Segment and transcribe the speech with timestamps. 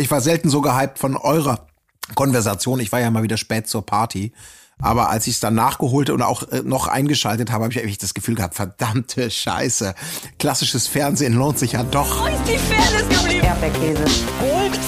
[0.00, 1.66] Ich war selten so gehypt von eurer
[2.14, 2.80] Konversation.
[2.80, 4.32] Ich war ja mal wieder spät zur Party.
[4.80, 7.98] Aber als ich es dann nachgeholt und auch äh, noch eingeschaltet habe, habe ich eigentlich
[7.98, 9.94] das Gefühl gehabt, verdammte Scheiße.
[10.38, 12.22] Klassisches Fernsehen lohnt sich ja doch.
[12.22, 13.44] Wo ist die Fairness geblieben?
[13.44, 14.04] Erdbeerkäse.
[14.40, 14.80] Gold,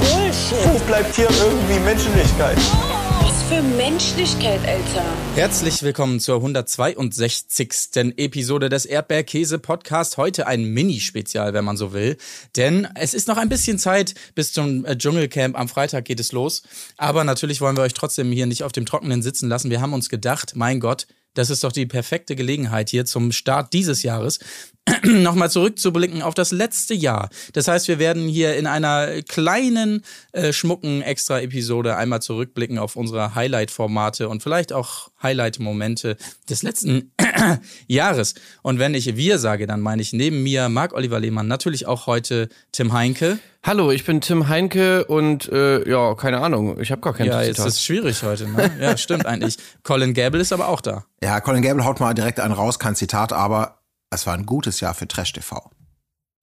[0.00, 0.70] Bullshit.
[0.70, 2.58] Wo bleibt hier irgendwie Menschlichkeit?
[2.58, 2.87] Was
[3.48, 5.04] für Menschlichkeit, Alter.
[5.34, 8.14] Herzlich willkommen zur 162.
[8.18, 10.18] Episode des Erdbeerkäse Podcast.
[10.18, 12.18] Heute ein Mini-Spezial, wenn man so will.
[12.56, 15.58] Denn es ist noch ein bisschen Zeit bis zum äh, Dschungelcamp.
[15.58, 16.62] Am Freitag geht es los.
[16.98, 19.70] Aber natürlich wollen wir euch trotzdem hier nicht auf dem Trockenen sitzen lassen.
[19.70, 23.72] Wir haben uns gedacht, mein Gott, das ist doch die perfekte Gelegenheit hier zum Start
[23.72, 24.40] dieses Jahres,
[25.04, 27.28] nochmal zurückzublicken auf das letzte Jahr.
[27.52, 30.02] Das heißt, wir werden hier in einer kleinen,
[30.32, 36.16] äh, schmucken Extra-Episode einmal zurückblicken auf unsere Highlight-Formate und vielleicht auch Highlight-Momente
[36.48, 37.12] des letzten
[37.86, 38.34] Jahres.
[38.62, 42.48] Und wenn ich wir sage, dann meine ich neben mir Marc-Oliver Lehmann, natürlich auch heute
[42.72, 43.38] Tim Heinke.
[43.64, 47.42] Hallo, ich bin Tim Heinke und äh, ja, keine Ahnung, ich habe gar kein Ja,
[47.42, 47.66] Zitat.
[47.66, 48.48] ist es schwierig heute.
[48.48, 48.70] Ne?
[48.80, 49.56] Ja, stimmt eigentlich.
[49.82, 51.04] Colin Gable ist aber auch da.
[51.22, 53.77] Ja, Colin Gable haut mal direkt einen raus, kein Zitat, aber
[54.10, 55.70] es war ein gutes Jahr für Trash TV.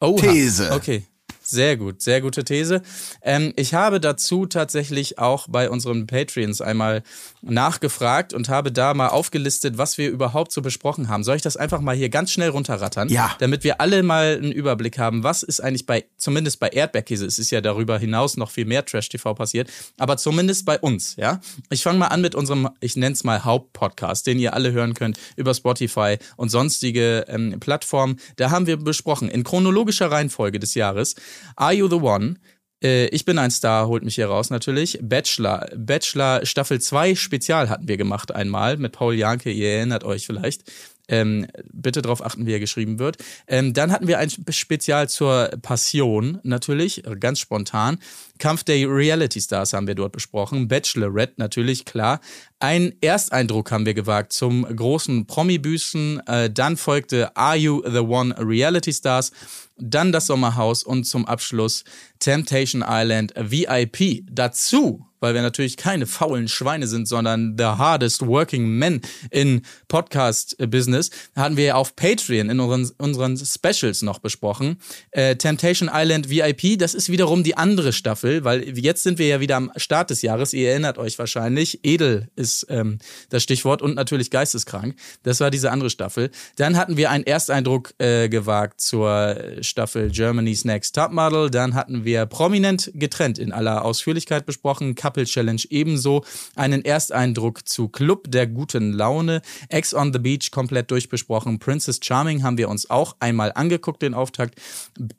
[0.02, 0.22] Oha.
[0.22, 0.72] These.
[0.72, 1.06] Okay.
[1.46, 2.82] Sehr gut, sehr gute These.
[3.22, 7.04] Ähm, ich habe dazu tatsächlich auch bei unseren Patreons einmal
[7.44, 11.24] nachgefragt und habe da mal aufgelistet, was wir überhaupt so besprochen haben.
[11.24, 13.10] Soll ich das einfach mal hier ganz schnell runterrattern?
[13.10, 13.36] Ja.
[13.38, 17.38] Damit wir alle mal einen Überblick haben, was ist eigentlich bei, zumindest bei Erdbeerkäse, es
[17.38, 21.42] ist ja darüber hinaus noch viel mehr Trash-TV passiert, aber zumindest bei uns, ja.
[21.70, 24.96] Ich fange mal an mit unserem, ich nenne es mal Hauptpodcast, den ihr alle hören
[24.96, 28.20] könnt über Spotify und sonstige ähm, Plattformen.
[28.38, 31.16] Da haben wir besprochen, in chronologischer Reihenfolge des Jahres,
[31.56, 32.36] Are You the One?
[32.84, 35.00] Äh, Ich bin ein Star, holt mich hier raus natürlich.
[35.02, 40.26] Bachelor, Bachelor Staffel 2 Spezial hatten wir gemacht einmal mit Paul Janke, ihr erinnert euch
[40.26, 40.64] vielleicht.
[41.08, 43.18] Ähm, bitte darauf achten, wie er geschrieben wird.
[43.48, 48.00] Ähm, dann hatten wir ein Spezial zur Passion, natürlich, ganz spontan.
[48.38, 50.68] Kampf der Reality Stars haben wir dort besprochen.
[50.68, 52.20] Bachelorette, natürlich, klar.
[52.60, 56.22] Ein Ersteindruck haben wir gewagt zum großen Promi-Büßen.
[56.28, 59.32] Äh, dann folgte Are You the One Reality Stars.
[59.78, 61.84] Dann das Sommerhaus und zum Abschluss
[62.20, 64.24] Temptation Island VIP.
[64.30, 71.10] Dazu, weil wir natürlich keine faulen Schweine sind, sondern the hardest working men in Podcast-Business,
[71.36, 74.78] hatten wir auf Patreon in unseren, unseren Specials noch besprochen.
[75.10, 79.40] Äh, Temptation Island VIP, das ist wiederum die andere Staffel, weil jetzt sind wir ja
[79.40, 80.54] wieder am Start des Jahres.
[80.54, 81.80] Ihr erinnert euch wahrscheinlich.
[81.82, 83.00] Edel ist ähm,
[83.30, 84.96] das Stichwort und natürlich geisteskrank.
[85.24, 86.30] Das war diese andere Staffel.
[86.58, 91.50] Dann hatten wir einen Ersteindruck äh, gewagt zur Staffel Germany's Next Topmodel.
[91.50, 94.94] Dann hatten wir prominent getrennt in aller Ausführlichkeit besprochen.
[95.16, 96.26] Couple Challenge ebenso.
[96.56, 99.42] Einen Ersteindruck zu Club der guten Laune.
[99.70, 101.60] Ex on the Beach komplett durchbesprochen.
[101.60, 104.60] Princess Charming haben wir uns auch einmal angeguckt, den Auftakt.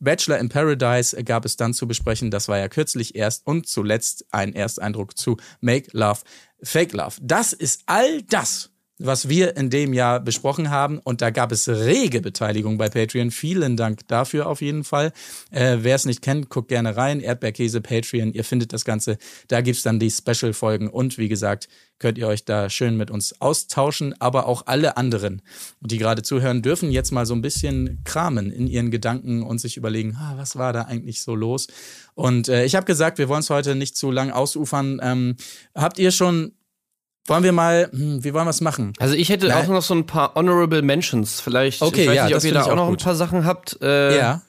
[0.01, 2.31] Bachelor in Paradise gab es dann zu besprechen.
[2.31, 3.47] Das war ja kürzlich erst.
[3.47, 6.21] Und zuletzt ein Ersteindruck zu Make Love,
[6.63, 7.17] Fake Love.
[7.23, 10.99] Das ist all das, was wir in dem Jahr besprochen haben.
[10.99, 13.31] Und da gab es rege Beteiligung bei Patreon.
[13.31, 15.13] Vielen Dank dafür auf jeden Fall.
[15.51, 17.21] Äh, Wer es nicht kennt, guckt gerne rein.
[17.21, 19.19] Erdbeerkäse, Patreon, ihr findet das Ganze.
[19.49, 20.89] Da gibt's dann die Special-Folgen.
[20.89, 21.69] Und wie gesagt,
[21.99, 24.19] könnt ihr euch da schön mit uns austauschen.
[24.21, 25.43] Aber auch alle anderen,
[25.81, 29.77] die gerade zuhören, dürfen jetzt mal so ein bisschen kramen in ihren Gedanken und sich
[29.77, 31.67] überlegen, ah, was war da eigentlich so los?
[32.15, 35.01] Und äh, ich habe gesagt, wir wollen es heute nicht zu lang ausufern.
[35.03, 35.37] Ähm,
[35.75, 36.53] habt ihr schon
[37.27, 38.93] wollen wir mal, hm, wie wollen wir es machen?
[38.99, 39.65] also ich hätte Nein.
[39.65, 41.41] auch noch so ein paar Honorable Mentions.
[41.41, 43.01] Vielleicht, Okay, ich weiß ja, nicht, ob das ihr da auch auch noch gut.
[43.01, 43.79] ein paar Sachen habt.
[43.83, 44.43] Äh, ja.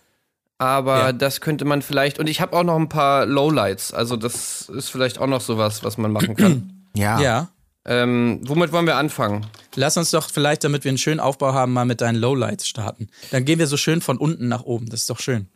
[0.60, 1.12] Aber Ja.
[1.14, 2.18] das könnte man vielleicht.
[2.20, 3.94] Und ich habe auch noch ein paar Lowlights.
[3.94, 6.74] Also das ist vielleicht auch noch sowas, was man machen kann.
[6.96, 7.20] Ja.
[7.22, 7.48] Ja.
[7.86, 9.46] ähm, womit wollen wir anfangen?
[9.76, 13.08] Lass uns doch vielleicht, damit wir einen schönen Aufbau haben, mal mit deinen Lowlights starten.
[13.30, 14.90] Dann gehen wir so schön von unten nach oben.
[14.90, 15.48] Das ist doch schön.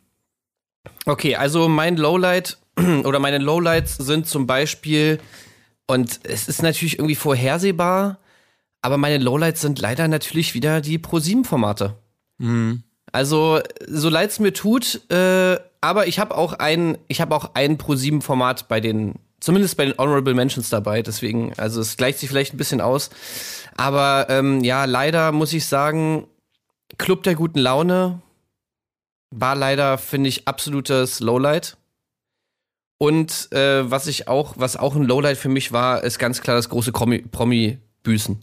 [1.04, 2.58] Okay, also mein Lowlight
[3.04, 5.18] oder meine Lowlights sind zum Beispiel,
[5.86, 8.18] und es ist natürlich irgendwie vorhersehbar,
[8.82, 11.96] aber meine Lowlights sind leider natürlich wieder die Pro-7-Formate.
[13.12, 17.50] Also, so leid es mir tut, äh, aber ich habe auch ein, ich habe auch
[17.54, 22.28] ein Pro-7-Format bei den, zumindest bei den Honorable Mentions dabei, deswegen, also es gleicht sich
[22.28, 23.10] vielleicht ein bisschen aus.
[23.76, 26.26] Aber ähm, ja, leider muss ich sagen,
[26.98, 28.20] Club der guten Laune
[29.30, 31.76] war leider, finde ich, absolutes Lowlight.
[33.02, 36.54] Und äh, was ich auch, was auch ein Lowlight für mich war, ist ganz klar
[36.54, 38.40] das große Promi- Promi-Büßen.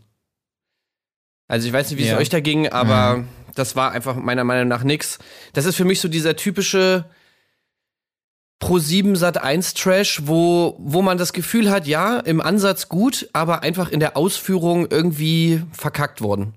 [1.48, 2.18] Also ich weiß nicht, wie es Ja.
[2.18, 3.24] euch da ging, aber
[3.56, 5.18] das war einfach meiner Meinung nach nix.
[5.54, 7.06] Das ist für mich so dieser typische
[8.62, 13.64] Pro7 Sat 1 Trash, wo, wo man das Gefühl hat, ja, im Ansatz gut, aber
[13.64, 16.54] einfach in der Ausführung irgendwie verkackt worden.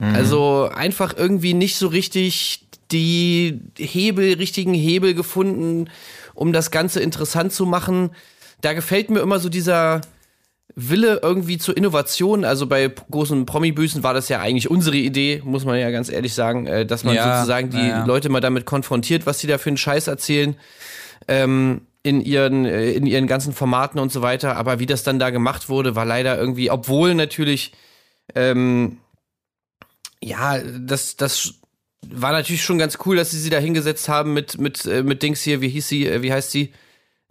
[0.00, 5.88] Also einfach irgendwie nicht so richtig die Hebel, richtigen Hebel gefunden,
[6.34, 8.10] um das Ganze interessant zu machen.
[8.60, 10.00] Da gefällt mir immer so dieser
[10.74, 12.44] Wille irgendwie zur Innovation.
[12.44, 16.34] Also bei großen Promi-Büßen war das ja eigentlich unsere Idee, muss man ja ganz ehrlich
[16.34, 18.04] sagen, äh, dass man Ja, sozusagen die ja.
[18.04, 20.56] Leute mal damit konfrontiert, was sie da für einen Scheiß erzählen.
[21.28, 24.56] Ähm, in ihren, äh, in ihren ganzen Formaten und so weiter.
[24.56, 27.72] Aber wie das dann da gemacht wurde, war leider irgendwie, obwohl natürlich,
[28.34, 28.98] ähm,
[30.22, 31.54] ja, das, das
[32.12, 35.22] war natürlich schon ganz cool, dass sie sie da hingesetzt haben mit, mit, äh, mit
[35.22, 36.72] Dings hier, wie hieß sie, äh, wie heißt sie?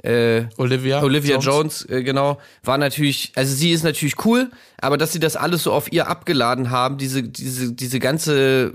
[0.03, 1.01] Äh, Olivia.
[1.01, 5.37] Olivia Jones, äh, genau, war natürlich, also sie ist natürlich cool, aber dass sie das
[5.37, 8.73] alles so auf ihr abgeladen haben, diese, diese, diese ganze,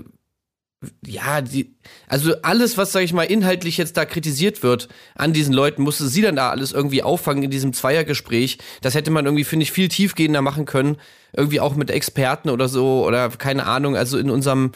[1.05, 1.75] ja, die,
[2.07, 6.07] also alles, was, sag ich mal, inhaltlich jetzt da kritisiert wird an diesen Leuten, musste
[6.07, 8.57] sie dann da alles irgendwie auffangen in diesem Zweiergespräch.
[8.81, 10.97] Das hätte man irgendwie, finde ich, viel tiefgehender machen können.
[11.33, 14.71] Irgendwie auch mit Experten oder so, oder keine Ahnung, also in unserem,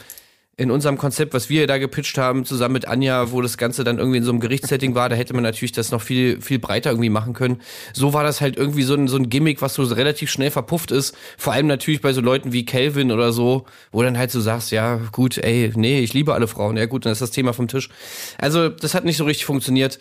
[0.56, 3.98] in unserem Konzept, was wir da gepitcht haben, zusammen mit Anja, wo das Ganze dann
[3.98, 6.92] irgendwie in so einem Gerichtssetting war, da hätte man natürlich das noch viel, viel breiter
[6.92, 7.60] irgendwie machen können.
[7.94, 10.92] So war das halt irgendwie so ein, so ein Gimmick, was so relativ schnell verpufft
[10.92, 11.16] ist.
[11.40, 14.72] Vor allem natürlich bei so Leuten wie Calvin oder so, wo dann halt so sagst,
[14.72, 16.78] ja, gut, ey, nee, ich liebe alle Frauen.
[16.78, 17.90] Ja, gut, dann ist das Thema vom Tisch.
[18.38, 19.98] Also, das hat nicht so richtig funktioniert.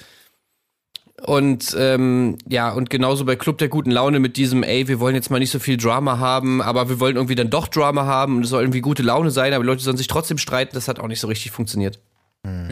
[1.25, 5.15] Und ähm, ja, und genauso bei Club der guten Laune mit diesem, ey, wir wollen
[5.15, 8.39] jetzt mal nicht so viel Drama haben, aber wir wollen irgendwie dann doch Drama haben
[8.39, 10.89] und es soll irgendwie gute Laune sein, aber die Leute sollen sich trotzdem streiten, das
[10.89, 12.01] hat auch nicht so richtig funktioniert.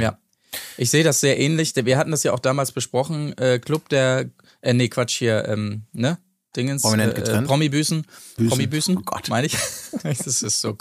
[0.01, 0.19] Ja.
[0.77, 1.75] Ich sehe das sehr ähnlich.
[1.77, 3.37] Wir hatten das ja auch damals besprochen.
[3.39, 4.31] Äh, Club der,
[4.63, 6.19] äh, nee, Quatsch hier, ähm, ne?
[6.57, 6.83] Dingens.
[6.83, 7.47] Prominent äh, getrennt.
[7.47, 8.03] Promi-Büßen.
[8.37, 8.49] Büßen.
[8.49, 9.29] Promi-Büßen, Oh Gott.
[9.29, 9.57] meine ich.
[10.03, 10.77] das ist so,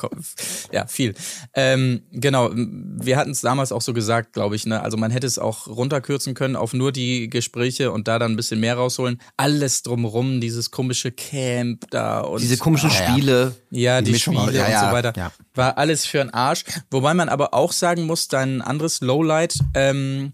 [0.71, 1.13] ja, viel.
[1.53, 4.81] Ähm, genau, wir hatten es damals auch so gesagt, glaube ich, ne?
[4.81, 8.35] Also man hätte es auch runterkürzen können auf nur die Gespräche und da dann ein
[8.35, 9.21] bisschen mehr rausholen.
[9.37, 13.11] Alles drumrum, dieses komische Camp da und Diese komischen Ah, ja.
[13.11, 13.55] Spiele.
[13.69, 15.13] ja, die, Mischung aus- Spiele ja, und ja, so weiter.
[15.15, 15.31] ja.
[15.53, 16.63] War alles für einen Arsch.
[16.89, 20.33] Wobei man aber auch sagen muss, dein anderes Lowlight, ähm,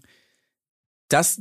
[1.08, 1.40] das,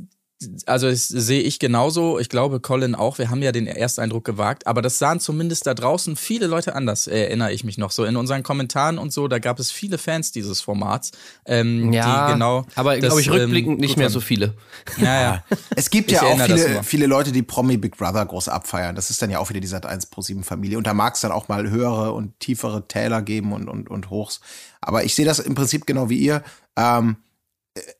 [0.65, 2.19] also das sehe ich genauso.
[2.19, 3.17] Ich glaube, Colin auch.
[3.17, 4.67] Wir haben ja den Ersteindruck gewagt.
[4.67, 7.91] Aber das sahen zumindest da draußen viele Leute anders, erinnere ich mich noch.
[7.91, 11.11] So in unseren Kommentaren und so, da gab es viele Fans dieses Formats.
[11.45, 14.53] Ähm, Ja, die genau aber das, glaube ich rückblickend ähm, nicht mehr so viele.
[14.97, 15.43] Ja, ja.
[15.75, 18.95] Es gibt ja auch viele, viele Leute, die Promi Big Brother groß abfeiern.
[18.95, 20.77] Das ist dann ja auch wieder die Sat 1 Pro 7 Familie.
[20.77, 24.09] Und da mag es dann auch mal höhere und tiefere Täler geben und, und, und
[24.09, 24.41] Hochs.
[24.81, 26.43] Aber ich sehe das im Prinzip genau wie ihr.
[26.77, 27.17] Ähm,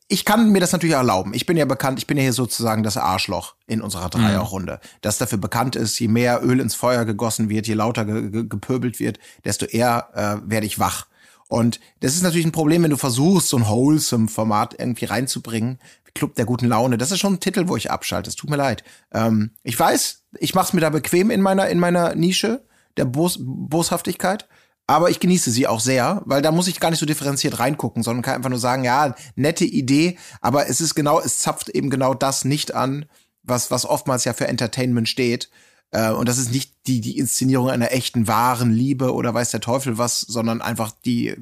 [0.08, 1.34] ich kann mir das natürlich erlauben.
[1.34, 4.80] Ich bin ja bekannt, ich bin ja hier sozusagen das Arschloch in unserer Dreierrunde.
[5.02, 8.44] Das dafür bekannt ist, je mehr Öl ins Feuer gegossen wird, je lauter ge ge
[8.48, 11.06] gepöbelt wird, desto eher äh, werde ich wach.
[11.48, 15.78] Und das ist natürlich ein Problem, wenn du versuchst, so ein wholesome Format irgendwie reinzubringen.
[16.14, 16.98] Club der guten Laune.
[16.98, 18.30] Das ist schon ein Titel, wo ich abschalte.
[18.30, 18.82] Es tut mir leid.
[19.12, 22.64] Ähm, ich weiß, ich mache es mir da bequem in meiner, in meiner Nische
[22.96, 24.48] der Bos Boshaftigkeit.
[24.86, 28.02] Aber ich genieße sie auch sehr, weil da muss ich gar nicht so differenziert reingucken,
[28.02, 31.90] sondern kann einfach nur sagen, ja, nette Idee, aber es ist genau, es zapft eben
[31.90, 33.06] genau das nicht an,
[33.42, 35.50] was, was oftmals ja für Entertainment steht.
[35.90, 39.60] Äh, und das ist nicht die, die Inszenierung einer echten, wahren Liebe oder weiß der
[39.60, 41.34] Teufel was, sondern einfach die,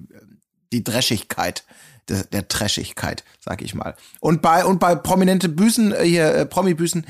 [0.73, 1.65] die Dreschigkeit
[2.09, 3.97] der, der Trashigkeit, sag ich mal.
[4.21, 7.07] Und bei und bei prominente Büßen äh, hier äh, Promi-Büßen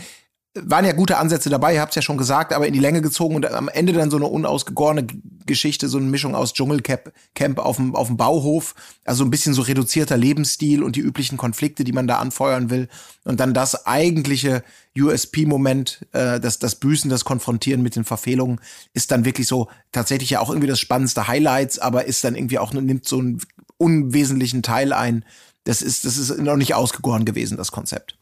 [0.55, 3.35] waren ja gute Ansätze dabei, ihr habt's ja schon gesagt, aber in die Länge gezogen
[3.35, 5.07] und am Ende dann so eine unausgegorene
[5.47, 9.53] Geschichte, so eine Mischung aus Dschungelcamp Camp auf dem auf dem Bauhof, also ein bisschen
[9.53, 12.89] so reduzierter Lebensstil und die üblichen Konflikte, die man da anfeuern will
[13.25, 14.63] und dann das eigentliche
[14.97, 18.61] USP-Moment, äh, das das Büßen, das Konfrontieren mit den Verfehlungen
[18.93, 22.61] ist dann wirklich so tatsächlich ja auch irgendwie das spannendste Highlights, aber ist dann irgendwie
[22.61, 23.41] auch nimmt so einen
[23.77, 25.25] unwesentlichen Teil ein.
[25.65, 28.17] Das ist das ist noch nicht ausgegoren gewesen das Konzept.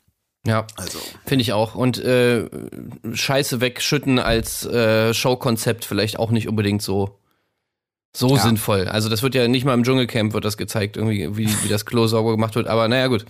[0.47, 1.75] Ja, Also finde ich auch.
[1.77, 2.49] Und äh,
[3.13, 7.19] Scheiße wegschütten als äh, Showkonzept vielleicht auch nicht unbedingt so
[8.15, 8.43] so Ja.
[8.43, 8.89] sinnvoll.
[8.89, 11.87] Also das wird ja nicht mal im Dschungelcamp wird das gezeigt, irgendwie wie, wie das
[11.87, 12.67] Klo sauber gemacht wird.
[12.69, 13.25] Aber naja gut.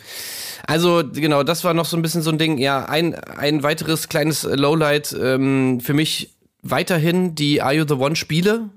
[0.67, 2.59] Also genau, das war noch so ein bisschen so ein Ding.
[2.59, 6.31] Ja, ein ein weiteres kleines Lowlight ähm, für mich
[6.63, 8.71] weiterhin die Are You the One Spiele.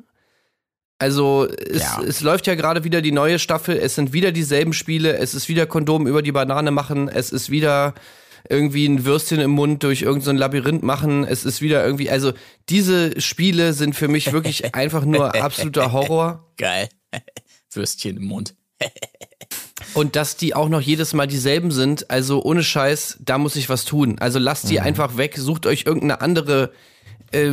[0.99, 2.01] Also es, Ja.
[2.07, 5.49] es läuft ja gerade wieder die neue Staffel, es sind wieder dieselben Spiele, es ist
[5.49, 7.95] wieder Kondom über die Banane machen, es ist wieder
[8.49, 12.33] irgendwie ein Würstchen im Mund durch irgendein so Labyrinth machen, es ist wieder irgendwie, also
[12.69, 16.51] diese Spiele sind für mich wirklich einfach nur absoluter Horror.
[16.57, 16.89] Geil.
[17.71, 18.55] Würstchen im Mund.
[19.93, 23.69] Und dass die auch noch jedes Mal dieselben sind, also ohne Scheiß, da muss ich
[23.69, 24.17] was tun.
[24.19, 26.71] Also lasst die einfach weg, sucht euch irgendeine andere
[27.31, 27.49] äh,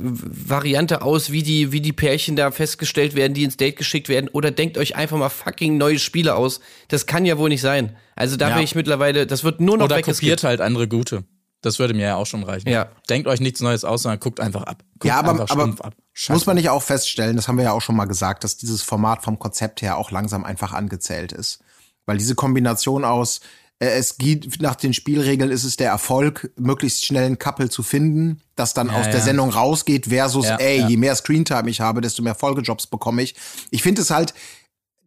[0.00, 4.28] Variante aus, wie die, wie die Pärchen da festgestellt werden, die ins Date geschickt werden,
[4.28, 6.60] oder denkt euch einfach mal fucking neue Spiele aus.
[6.88, 7.96] Das kann ja wohl nicht sein.
[8.16, 8.54] Also da Ja.
[8.56, 11.24] bin ich mittlerweile, das wird nur noch Oder kopiert halt andere gute.
[11.60, 12.68] Das würde mir ja auch schon reichen.
[12.68, 12.88] Ja.
[13.08, 14.84] Denkt euch nichts Neues aus, sondern guckt einfach ab.
[14.94, 15.94] Guckt Ja, aber, einfach aber ab.
[16.28, 18.82] Muss man nicht auch feststellen, das haben wir ja auch schon mal gesagt, dass dieses
[18.82, 21.60] Format vom Konzept her auch langsam einfach angezählt ist.
[22.06, 23.42] Weil diese Kombination aus Äh,
[23.80, 28.40] Es geht nach den Spielregeln ist es der Erfolg, möglichst schnell ein Couple zu finden,
[28.56, 29.20] das dann aus der ja.
[29.20, 30.88] Sendung rausgeht, versus, Ja, ey, ja.
[30.88, 33.36] je mehr Screentime ich habe, desto mehr Folgejobs bekomme ich.
[33.70, 34.34] Ich finde es halt,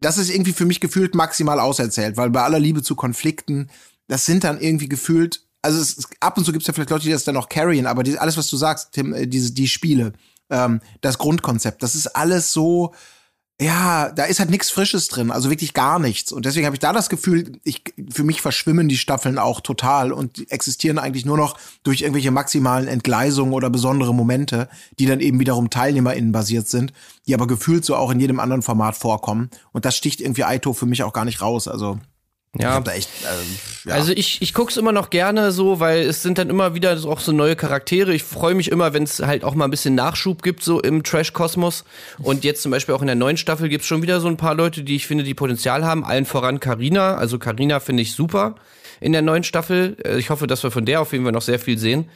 [0.00, 3.68] das ist irgendwie für mich gefühlt maximal auserzählt, weil bei aller Liebe zu Konflikten,
[4.08, 6.90] das sind dann irgendwie gefühlt, also es, es, ab und zu gibt es ja vielleicht
[6.90, 9.52] Leute, die das dann noch carryen, aber die, alles, was du sagst, Tim, äh, diese,
[9.52, 10.14] die Spiele,
[10.50, 12.94] ähm, das Grundkonzept, das ist alles so,
[13.60, 16.32] ja, da ist halt nichts Frisches drin, also wirklich gar nichts.
[16.32, 20.12] Und deswegen habe ich da das Gefühl, ich, für mich verschwimmen die Staffeln auch total
[20.12, 24.68] und existieren eigentlich nur noch durch irgendwelche maximalen Entgleisungen oder besondere Momente,
[24.98, 26.92] die dann eben wiederum TeilnehmerInnen basiert sind,
[27.26, 29.50] die aber gefühlt so auch in jedem anderen Format vorkommen.
[29.70, 31.68] Und das sticht irgendwie Aito für mich auch gar nicht raus.
[31.68, 32.00] Also
[32.58, 32.80] Ja.
[32.80, 33.94] da echt, ähm, ja.
[33.94, 37.20] Also ich, ich guck's immer noch gerne so, weil es sind dann immer wieder auch
[37.20, 38.12] so neue Charaktere.
[38.12, 41.02] Ich freue mich immer, wenn es halt auch mal ein bisschen Nachschub gibt, so im
[41.02, 41.84] Trash-Kosmos.
[42.18, 44.54] Und jetzt zum Beispiel auch in der neuen Staffel gibt's schon wieder so ein paar
[44.54, 46.04] Leute, die ich finde, die Potenzial haben.
[46.04, 47.14] Allen voran Karina.
[47.16, 48.56] Also Karina finde ich super
[49.00, 49.96] in der neuen Staffel.
[50.04, 52.10] Äh, Ich hoffe, dass wir von der auf jeden Fall noch sehr viel sehen.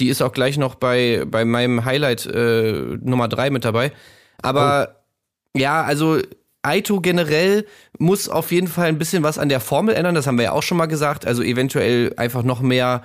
[0.00, 3.92] Die ist auch gleich noch bei, bei meinem Highlight äh, Nummer drei mit dabei.
[4.42, 4.96] Aber
[5.56, 6.20] ja, also
[6.62, 7.66] Aito generell
[7.98, 10.14] muss auf jeden Fall ein bisschen was an der Formel ändern.
[10.14, 11.26] Das haben wir ja auch schon mal gesagt.
[11.26, 13.04] Also eventuell einfach noch mehr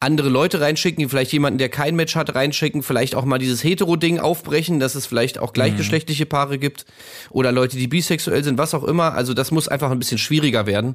[0.00, 4.20] andere Leute reinschicken, vielleicht jemanden, der kein Match hat, reinschicken, vielleicht auch mal dieses Hetero-Ding
[4.20, 6.86] aufbrechen, dass es vielleicht auch gleichgeschlechtliche Paare gibt
[7.30, 9.14] oder Leute, die bisexuell sind, was auch immer.
[9.14, 10.94] Also das muss einfach ein bisschen schwieriger werden.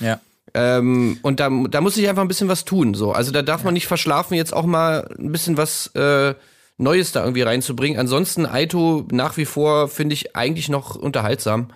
[0.00, 0.18] Ja.
[0.54, 2.94] Ähm, und da, da muss ich einfach ein bisschen was tun.
[2.94, 3.12] So.
[3.12, 6.34] Also da darf man nicht verschlafen, jetzt auch mal ein bisschen was äh,
[6.78, 7.98] Neues da irgendwie reinzubringen.
[7.98, 11.72] Ansonsten Aito nach wie vor finde ich eigentlich noch unterhaltsam.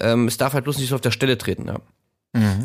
[0.00, 1.66] Ähm, es darf halt bloß nicht so auf der Stelle treten.
[1.66, 1.80] Ja.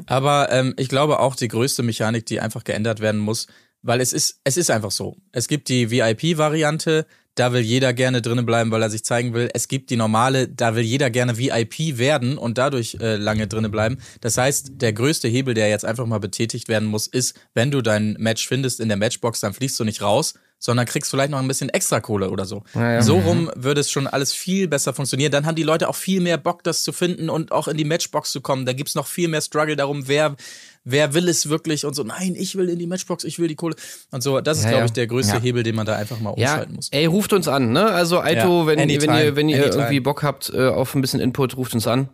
[0.07, 3.47] Aber ähm, ich glaube auch die größte Mechanik, die einfach geändert werden muss,
[3.81, 5.17] weil es ist, es ist einfach so.
[5.31, 9.49] Es gibt die VIP-Variante, da will jeder gerne drinnen bleiben, weil er sich zeigen will.
[9.53, 13.71] Es gibt die normale, da will jeder gerne VIP werden und dadurch äh, lange drinnen
[13.71, 13.97] bleiben.
[14.21, 17.81] Das heißt, der größte Hebel, der jetzt einfach mal betätigt werden muss, ist, wenn du
[17.81, 20.35] dein Match findest in der Matchbox, dann fliegst du nicht raus,
[20.65, 22.63] sondern kriegst vielleicht noch ein bisschen extra Kohle oder so.
[23.01, 25.29] So rum würde es schon alles viel besser funktionieren.
[25.29, 27.83] Dann haben die Leute auch viel mehr Bock, das zu finden und auch in die
[27.83, 28.65] Matchbox zu kommen.
[28.65, 30.37] Da gibt's noch viel mehr Struggle darum, wer,
[30.85, 33.55] wer will es wirklich und so, nein, ich will in die Matchbox, ich will die
[33.55, 33.75] Kohle.
[34.11, 34.85] Und so, das ist, Ja, glaube ja.
[34.85, 35.41] ich, der größte Ja.
[35.41, 36.87] Hebel, den man da einfach mal Ja, umschalten muss.
[36.91, 37.85] ey, ruft uns an, ne?
[37.87, 39.01] Also Aito, Ja, wenn, wenn ihr,
[39.35, 39.75] wenn ihr anytime.
[39.83, 42.07] irgendwie Bock habt äh, auf ein bisschen Input, ruft uns an.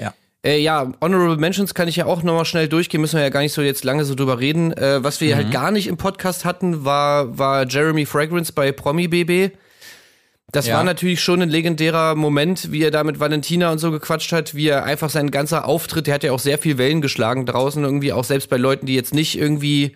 [0.00, 0.14] Ja.
[0.42, 3.40] Äh, ja, Honorable Mentions kann ich ja auch nochmal schnell durchgehen, müssen wir ja gar
[3.40, 4.72] nicht so jetzt lange so drüber reden.
[4.72, 5.36] Äh, was wir Mhm.
[5.38, 9.50] halt gar nicht im Podcast hatten, war, war Jeremy Fragrance bei Promi BB.
[10.52, 10.76] Das Ja.
[10.78, 14.54] war natürlich schon ein legendärer Moment, wie er da mit Valentina und so gequatscht hat,
[14.54, 17.84] wie er einfach sein ganzer Auftritt, der hat ja auch sehr viel Wellen geschlagen draußen
[17.84, 19.94] irgendwie, auch selbst bei Leuten, die jetzt nicht irgendwie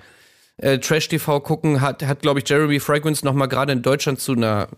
[0.59, 4.69] äh, Trash-TV gucken, hat, hat glaube ich, Jeremy Fragrance nochmal gerade in Deutschland zu einer,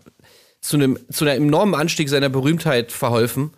[0.61, 3.51] zu einem, zu einer enormen Anstieg seiner Berühmtheit verholfen.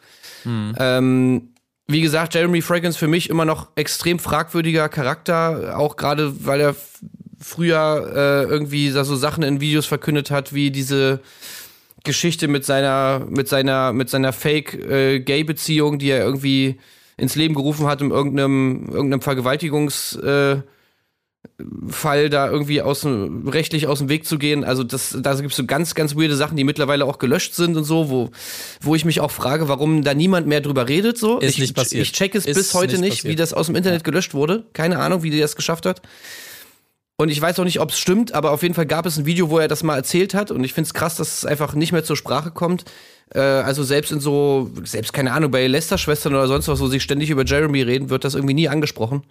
[0.45, 1.53] Ähm,
[1.89, 6.75] wie gesagt, Jeremy Fragrance für mich immer noch extrem fragwürdiger Charakter, auch gerade weil er
[7.39, 11.19] früher äh, irgendwie so Sachen in Videos verkündet hat, wie diese
[12.03, 15.19] Geschichte mit seiner mit seiner mit seiner Fake äh,
[15.97, 16.79] die er irgendwie
[17.17, 20.57] ins Leben gerufen hat, um irgendeinem irgendeinem Vergewaltigungs äh,
[21.89, 24.63] Fall da irgendwie aus dem, rechtlich aus dem Weg zu gehen.
[24.63, 27.77] Also das, da gibt es so ganz, ganz weirde Sachen, die mittlerweile auch gelöscht sind
[27.77, 28.29] und so, wo,
[28.81, 31.17] wo ich mich auch frage, warum da niemand mehr drüber redet.
[31.17, 31.39] So.
[31.39, 32.03] Ist ich, nicht passiert.
[32.03, 34.65] Ich check es Ist bis heute nicht nicht, wie das aus dem Internet gelöscht wurde.
[34.73, 36.01] Keine Ahnung, wie die das geschafft hat.
[37.19, 39.25] Und ich weiß auch nicht, ob es stimmt, aber auf jeden Fall gab es ein
[39.25, 40.51] Video, wo er das mal erzählt hat.
[40.51, 42.85] Und ich finde es krass, dass es einfach nicht mehr zur Sprache kommt.
[43.35, 47.01] Äh, also selbst in so, selbst keine Ahnung, bei Lester-Schwestern oder sonst was, wo sie
[47.01, 49.23] ständig über Jeremy reden, wird das irgendwie nie angesprochen.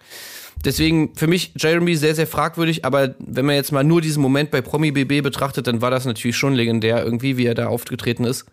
[0.63, 2.85] Deswegen für mich Jeremy sehr, sehr fragwürdig.
[2.85, 6.05] Aber wenn man jetzt mal nur diesen Moment bei Promi BB betrachtet, dann war das
[6.05, 8.45] natürlich schon legendär, irgendwie, wie er da aufgetreten ist.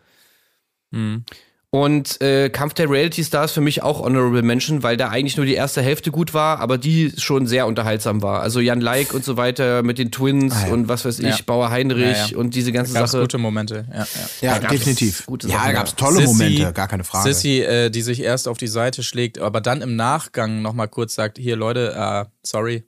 [1.78, 5.44] Und äh, Kampf der Reality Stars für mich auch Honorable Mention, weil da eigentlich nur
[5.44, 8.40] die erste Hälfte gut war, aber die schon sehr unterhaltsam war.
[8.40, 10.72] Also Jan Like und so weiter mit den Twins Ah, ja.
[10.72, 11.36] und was weiß ich, Ja.
[11.44, 12.36] Bauer Heinrich Ja, ja.
[12.38, 13.20] und diese ganze Gab's Sache.
[13.22, 13.84] gute Momente.
[13.92, 14.06] Ja,
[14.40, 14.58] ja.
[14.58, 15.26] Da definitiv.
[15.26, 15.72] gute ja, da ja.
[15.72, 17.34] gab's tolle Sissy- Momente, gar keine Frage.
[17.34, 21.14] Sissy, äh, die sich erst auf die Seite schlägt, aber dann im Nachgang nochmal kurz
[21.14, 22.84] sagt, hier Leute, äh, sorry,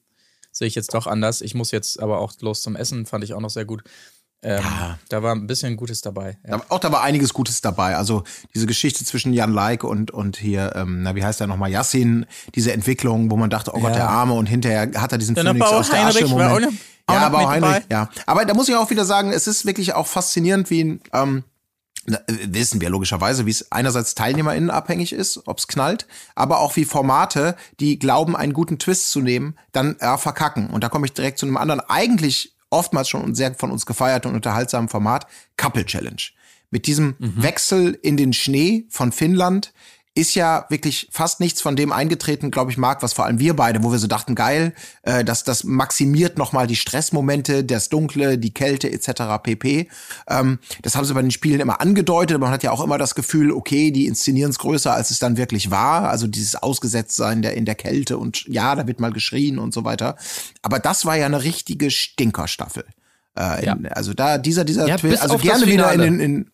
[0.51, 1.43] sehe ich jetzt doch anders.
[1.43, 3.83] Ich muss jetzt aber auch los zum Essen, fand ich auch noch sehr gut.
[4.43, 4.99] Ähm, Ja.
[5.09, 6.39] Da war ein bisschen Gutes dabei.
[6.47, 6.59] Ja.
[6.59, 7.97] Da- Auch da war einiges Gutes dabei.
[7.97, 8.23] Also
[8.55, 12.25] diese Geschichte zwischen Jan Like und, und hier, ähm, na, wie heißt er nochmal, Yassin,
[12.55, 13.97] diese Entwicklung, wo man dachte, oh Gott, Ja.
[13.97, 16.49] der Arme und hinterher hat er diesen Ja, der Phoenix aus der Asche Heinrich war
[16.51, 16.67] Moment.
[16.67, 17.95] auch noch- auch ja, Bauer mit Heinrich, dabei.
[17.95, 18.11] ja.
[18.27, 21.43] Aber da muss ich auch wieder sagen, es ist wirklich auch faszinierend, wie, ähm,
[22.07, 22.17] äh,
[22.49, 26.85] wissen wir logischerweise, wie es einerseits TeilnehmerInnen abhängig ist, ob es knallt, aber auch wie
[26.85, 30.69] Formate, die glauben, einen guten Twist zu nehmen, dann äh, verkacken.
[30.71, 34.31] Und da komme ich direkt zu einem anderen, eigentlich oftmals schon sehr von uns gefeierten
[34.31, 36.23] und unterhaltsamen Format, Couple Challenge.
[36.71, 39.73] Mit diesem Wechsel in den Schnee von Finnland
[40.19, 43.55] ist ja wirklich fast nichts von dem eingetreten, glaube ich, Marc, was vor allem wir
[43.55, 48.37] beide, wo wir so dachten, geil, äh, dass das maximiert nochmal die Stressmomente, das Dunkle,
[48.37, 49.41] die Kälte etc.
[49.41, 49.89] pp.
[50.29, 52.99] Ähm, das haben sie bei den Spielen immer angedeutet, aber man hat ja auch immer
[52.99, 56.11] das Gefühl, okay, die inszenieren es größer, als es dann wirklich war.
[56.11, 59.85] Also dieses Ausgesetztsein der, in der Kälte und ja, da wird mal geschrien und so
[59.85, 60.17] weiter.
[60.63, 62.85] Aber das war ja eine richtige Stinkerstaffel.
[63.39, 66.51] Äh, in, Also da dieser, dieser Ja, Twist, also gerne wieder in den, in,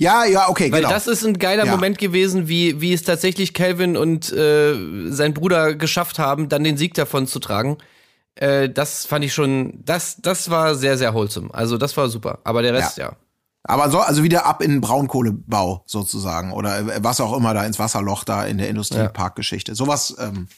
[0.00, 0.94] ja, ja, okay, Weil genau.
[0.94, 1.72] das ist ein geiler Ja.
[1.72, 4.74] Moment gewesen, wie, wie es tatsächlich Calvin und äh,
[5.10, 7.76] sein Bruder geschafft haben, dann den Sieg davon zu tragen.
[8.34, 11.52] Äh, das fand ich schon, das, das war sehr, sehr wholesome.
[11.52, 12.38] Also das war super.
[12.44, 13.14] Aber der Rest, ja.
[13.64, 17.66] Aber so, also wieder ab in den Braunkohlebau sozusagen oder äh, was auch immer da
[17.66, 19.74] ins Wasserloch da in der Industrieparkgeschichte.
[19.74, 20.48] Sowas ähm,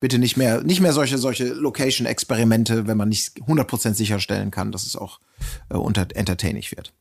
[0.00, 4.86] bitte nicht mehr, nicht mehr solche solche Location-Experimente, wenn man nicht 100% sicherstellen kann, dass
[4.86, 5.20] es auch
[5.68, 6.94] äh, unter entertaining wird.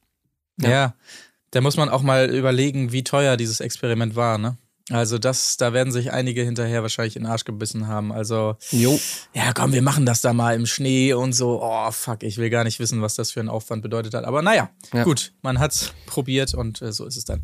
[0.60, 0.96] Ja.
[1.58, 4.58] Da muss man auch mal überlegen, wie teuer dieses Experiment war, ne?
[4.92, 8.12] Also das, da werden sich einige hinterher wahrscheinlich in den Arsch gebissen haben.
[8.14, 9.00] Also, Jo.
[9.34, 11.60] ja komm, wir machen das da mal im Schnee und so.
[11.64, 14.24] Oh, fuck, ich will gar nicht wissen, was das für ein Aufwand bedeutet hat.
[14.24, 15.04] Aber naja, Ja.
[15.04, 17.42] gut, man hat's probiert und äh, so ist es dann.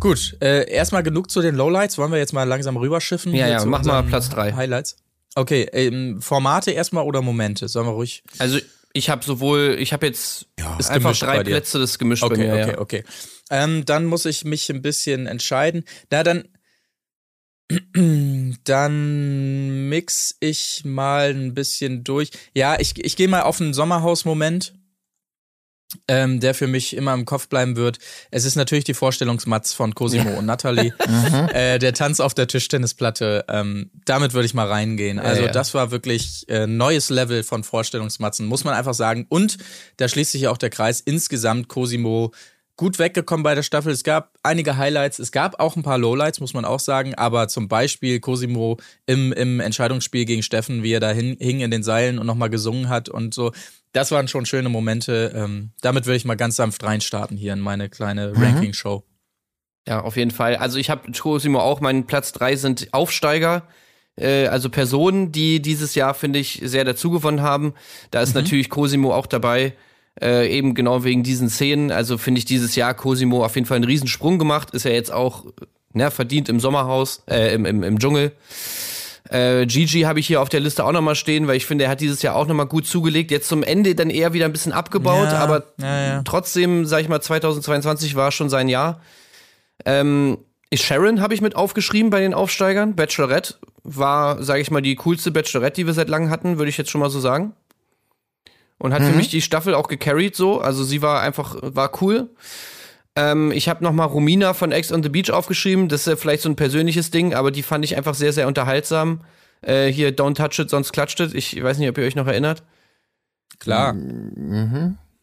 [0.00, 1.96] Gut, äh, erstmal genug zu den Lowlights.
[1.96, 3.32] Wollen wir jetzt mal langsam rüberschiffen?
[3.34, 4.52] Ja, ja, mach mal Platz drei.
[4.52, 4.96] Highlights.
[5.34, 7.68] Okay, ähm, Formate erstmal oder Momente?
[7.68, 8.22] Sollen wir ruhig.
[8.38, 8.58] Also
[8.92, 10.46] ich habe sowohl, ich habe jetzt
[10.78, 11.42] Ist einfach drei.
[11.42, 12.52] Plätze des gemischt bei Okay, mir.
[12.52, 12.78] okay, ja.
[12.78, 13.04] okay.
[13.50, 15.84] Ähm, dann muss ich mich ein bisschen entscheiden.
[16.10, 16.44] Na, dann.
[18.64, 22.30] Dann mix ich mal ein bisschen durch.
[22.52, 24.74] Ja, ich, ich gehe mal auf einen Sommerhaus-Moment,
[26.08, 27.98] ähm, der für mich immer im Kopf bleiben wird.
[28.30, 30.92] Es ist natürlich die Vorstellungsmatz von Cosimo und Natalie.
[31.52, 33.44] äh, der Tanz auf der Tischtennisplatte.
[33.48, 35.18] Ähm, damit würde ich mal reingehen.
[35.18, 35.52] Also, ja.
[35.52, 39.26] das war wirklich äh, neues Level von Vorstellungsmatzen, muss man einfach sagen.
[39.28, 39.58] Und
[39.96, 41.00] da schließt sich ja auch der Kreis.
[41.00, 42.32] Insgesamt Cosimo
[42.80, 43.92] gut weggekommen bei der Staffel.
[43.92, 47.46] Es gab einige Highlights, es gab auch ein paar Lowlights, muss man auch sagen, aber
[47.48, 51.82] zum Beispiel Cosimo im, im Entscheidungsspiel gegen Steffen, wie er da hin, hing in den
[51.82, 53.52] Seilen und nochmal gesungen hat und so.
[53.92, 55.32] Das waren schon schöne Momente.
[55.34, 59.04] Ähm, damit würde ich mal ganz sanft reinstarten hier in meine kleine Ranking-Show.
[59.88, 60.56] Ja, auf jeden Fall.
[60.56, 63.66] Also ich habe Cosimo auch, mein Platz drei sind Aufsteiger.
[64.16, 67.74] Äh, also Personen, die dieses Jahr, finde ich, sehr dazugewonnen haben.
[68.10, 69.74] Da ist natürlich Cosimo auch dabei.
[70.20, 71.90] Äh, eben genau wegen diesen Szenen.
[71.90, 74.72] Also finde ich dieses Jahr Cosimo auf jeden Fall einen Riesensprung gemacht.
[74.72, 75.46] Ist ja jetzt auch
[75.92, 78.32] ne, verdient im Sommerhaus, äh, im, im, im Dschungel.
[79.28, 81.90] Äh, Gigi habe ich hier auf der Liste auch nochmal stehen, weil ich finde, er
[81.90, 83.30] hat dieses Jahr auch nochmal gut zugelegt.
[83.30, 86.22] Jetzt zum Ende dann eher wieder ein bisschen abgebaut, Ja, aber ja, ja.
[86.24, 89.00] trotzdem, sag ich mal, 2022 war schon sein Jahr.
[89.84, 90.38] Ähm,
[90.72, 92.94] Sharon habe ich mit aufgeschrieben bei den Aufsteigern.
[92.94, 96.78] Bachelorette war, sage ich mal, die coolste Bachelorette, die wir seit langem hatten, würde ich
[96.78, 97.54] jetzt schon mal so sagen.
[98.78, 100.58] Und hat für mich die Staffel auch gecarried so.
[100.60, 102.30] Also sie war einfach, war cool.
[103.16, 105.88] Ähm, ich habe noch mal Romina von Ex on the Beach aufgeschrieben.
[105.88, 108.46] Das ist ja vielleicht so ein persönliches Ding, aber die fand ich einfach sehr, sehr
[108.46, 109.20] unterhaltsam.
[109.62, 111.34] Äh, hier, Don't Touch It, sonst klatscht it.
[111.34, 112.62] Ich weiß nicht, ob ihr euch noch erinnert.
[113.58, 113.94] Klar.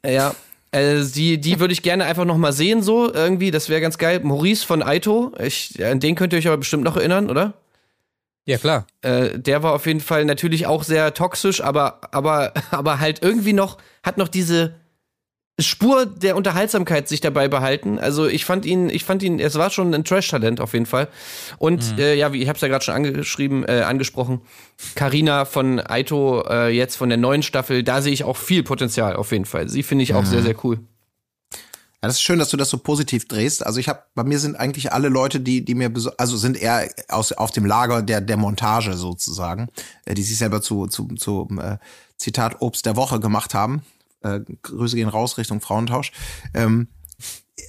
[0.05, 0.35] Ja.
[0.71, 3.51] Äh, die, die würde ich gerne einfach noch mal sehen, so irgendwie.
[3.51, 4.19] Das wäre ganz geil.
[4.21, 5.33] Maurice von Aito.
[5.39, 7.53] Ich, an den könnt ihr euch aber bestimmt noch erinnern, oder?
[8.45, 8.85] Ja, klar.
[9.01, 13.53] Äh, der war auf jeden Fall natürlich auch sehr toxisch, aber, aber, aber halt irgendwie
[13.53, 14.75] noch, hat noch diese
[15.59, 17.97] Spur der Unterhaltsamkeit sich dabei behalten.
[17.97, 21.07] Also ich fand ihn, ich fand ihn, es war schon ein Trash-Talent auf jeden Fall.
[21.57, 24.41] Und äh, ja, wie ich habe es ja gerade schon angeschrieben, äh, angesprochen,
[24.93, 29.15] Karina von Aito äh, jetzt von der neuen Staffel, da sehe ich auch viel Potenzial
[29.15, 29.67] auf jeden Fall.
[29.67, 30.79] Sie finde ich auch sehr, sehr cool.
[32.03, 33.65] Ja, das ist schön, dass du das so positiv drehst.
[33.65, 36.87] Also ich habe, bei mir sind eigentlich alle Leute, die, die mir, also sind eher
[37.07, 39.69] aus, auf dem Lager der, der Montage sozusagen,
[40.05, 41.77] äh, die sich selber zu, zu, zu äh,
[42.17, 43.81] Zitat Obst der Woche gemacht haben.
[44.21, 46.11] Äh, Grüße gehen raus Richtung Frauentausch.
[46.53, 46.87] Ähm,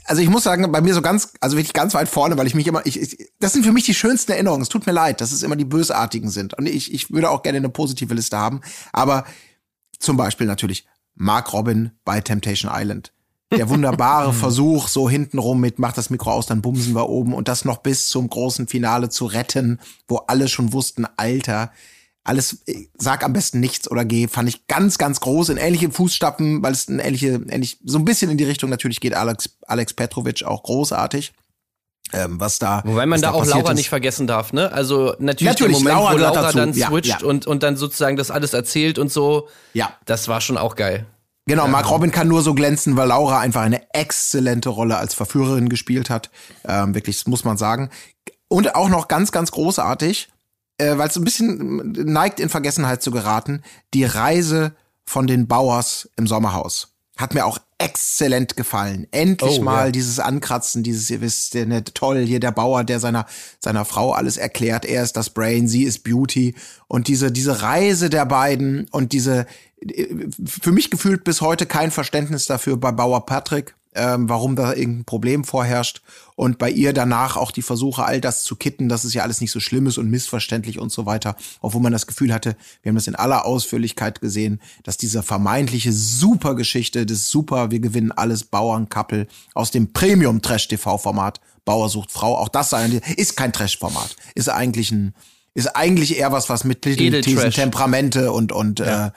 [0.05, 2.55] also ich muss sagen, bei mir so ganz, also wirklich ganz weit vorne, weil ich
[2.55, 4.63] mich immer, ich, ich, das sind für mich die schönsten Erinnerungen.
[4.63, 6.55] Es tut mir leid, dass es immer die bösartigen sind.
[6.55, 8.61] Und ich, ich würde auch gerne eine positive Liste haben.
[8.93, 9.25] Aber
[9.99, 13.13] zum Beispiel natürlich Mark Robin bei Temptation Island.
[13.51, 17.49] Der wunderbare Versuch, so hintenrum mit, mach das Mikro aus, dann bumsen wir oben und
[17.49, 21.73] das noch bis zum großen Finale zu retten, wo alle schon wussten, Alter,
[22.29, 25.91] alles, äh, sag am besten nichts oder geh, fand ich ganz, ganz groß in ähnliche
[25.91, 29.57] Fußstapfen, weil es ein ähnliche, ähnlich, so ein bisschen in die Richtung natürlich geht Alex,
[29.67, 31.33] Alex Petrovic auch großartig.
[32.13, 32.83] Ähm, was da.
[32.87, 33.77] Wobei man was da auch Laura ist.
[33.77, 34.73] nicht vergessen darf, ne?
[34.73, 37.27] Also natürlich, Natürlich, Moment, Laura wo Laura dann Ja, switcht ja.
[37.27, 39.49] Und, und dann sozusagen das alles erzählt und so.
[39.75, 39.93] Ja.
[40.07, 41.05] Das war schon auch geil.
[41.47, 45.69] Genau, Mark Robin kann nur so glänzen, weil Laura einfach eine exzellente Rolle als Verführerin
[45.71, 46.31] gespielt hat.
[46.67, 47.91] Ähm, wirklich, das muss man sagen.
[48.49, 50.29] Und auch noch ganz, ganz großartig,
[50.79, 53.63] äh, weil es ein bisschen neigt in Vergessenheit zu geraten,
[53.95, 56.95] die Reise von den Bauers im Sommerhaus.
[57.17, 59.09] hat mir auch exzellent gefallen.
[59.11, 59.91] Endlich Oh, mal ja.
[59.93, 63.27] dieses Ankratzen, dieses, ihr wisst, ne, toll, hier der Bauer, der seiner,
[63.59, 64.85] seiner Frau alles erklärt.
[64.85, 66.55] Er ist das Brain, sie ist Beauty.
[66.87, 69.47] Und diese, diese Reise der beiden und diese,
[69.81, 70.07] äh,
[70.47, 75.05] für mich gefühlt bis heute kein Verständnis dafür bei Bauer Patrick, ähm, warum da irgendein
[75.05, 76.03] Problem vorherrscht.
[76.37, 79.41] Und bei ihr danach auch die Versuche, all das zu kitten, dass es ja alles
[79.41, 81.35] nicht so schlimm ist und missverständlich und so weiter.
[81.61, 85.93] Obwohl man das Gefühl hatte, wir haben das in aller Ausführlichkeit gesehen, dass diese vermeintliche
[85.93, 92.75] Supergeschichte des Super, wir gewinnen alles Bauernkappel aus dem Premium-Trash-TV-Format Bauer sucht Frau, auch das
[93.17, 94.17] ist kein Trash-Format.
[94.35, 95.13] Ist eigentlich ein,
[95.53, 97.57] ist eigentlich eher was, was mit Thesen, Edeltrash.
[97.57, 99.13] Temperamente und, und, äh, ja.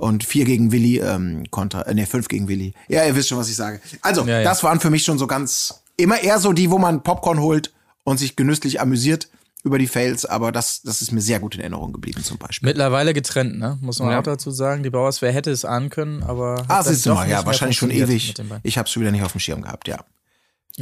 [0.00, 2.74] Und vier gegen Willi, ähm, kontra, äh, nee, fünf gegen Willi.
[2.88, 3.80] Ja, ihr wisst schon, was ich sage.
[4.02, 4.44] Also, Ja, ja.
[4.44, 7.72] das waren für mich schon so ganz, immer eher so die, wo man Popcorn holt
[8.04, 9.28] und sich genüsslich amüsiert
[9.64, 12.68] über die Fails, aber das, das ist mir sehr gut in Erinnerung geblieben zum Beispiel.
[12.68, 13.76] Mittlerweile getrennt, ne?
[13.80, 14.20] Muss man Ja.
[14.20, 14.82] auch dazu sagen.
[14.84, 16.64] Die Bauers, wer hätte es ahnen können, aber.
[16.68, 18.34] Ah, siehst du doch mal, nicht ja, mehr wahrscheinlich schon ewig.
[18.62, 19.98] Ich habe schon wieder nicht auf dem Schirm gehabt, ja.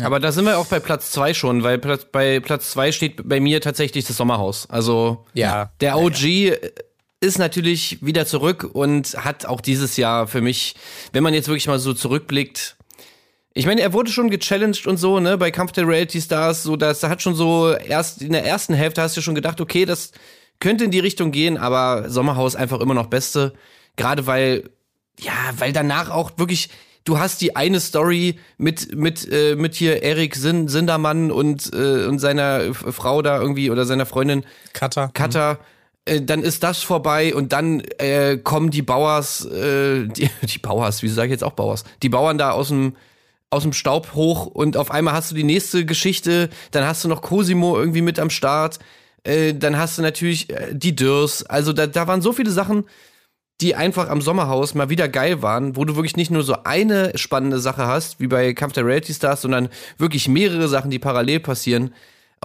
[0.03, 3.27] Aber da sind wir auch bei Platz zwei schon, weil Platz, bei Platz zwei steht
[3.27, 4.69] bei mir tatsächlich das Sommerhaus.
[4.69, 5.71] Also Ja.
[5.81, 6.53] der OG
[7.21, 10.75] ist natürlich wieder zurück und hat auch dieses Jahr für mich,
[11.13, 12.77] wenn man jetzt wirklich mal so zurückblickt,
[13.55, 16.77] ich meine, er wurde schon gechallenged und so, ne, bei Kampf der Reality Stars, so,
[16.77, 20.13] das hat schon so, erst in der ersten Hälfte hast du schon gedacht, okay, das
[20.61, 23.55] könnte in die Richtung gehen, aber Sommerhaus einfach immer noch Beste.
[23.97, 24.69] Gerade weil,
[25.19, 26.69] ja, weil danach auch wirklich,
[27.05, 32.05] du hast die eine Story mit, mit, äh, mit hier Erik Sin Sindermann und, äh,
[32.05, 35.11] und seiner Frau da irgendwie oder seiner Freundin Cutter.
[35.15, 35.59] Cutter.
[36.07, 41.03] Äh, dann ist das vorbei und dann äh, kommen die Bauers, äh, die, die Bauers,
[41.03, 42.97] wie sage ich jetzt auch Bauers, die Bauern da aus dem
[43.49, 47.09] aus dem Staub hoch und auf einmal hast du die nächste Geschichte, dann hast du
[47.09, 48.81] noch Cosimo irgendwie mit am Start,
[49.23, 52.85] äh, dann hast du natürlich äh, die Dürrs, also da, da waren so viele Sachen,
[53.61, 57.17] die einfach am Sommerhaus mal wieder geil waren, wo du wirklich nicht nur so eine
[57.17, 61.41] spannende Sache hast, wie bei Kampf der Reality Stars, sondern wirklich mehrere Sachen, die parallel
[61.41, 61.95] passieren.